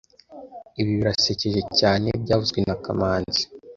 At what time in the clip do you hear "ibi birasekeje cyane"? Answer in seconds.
0.79-2.07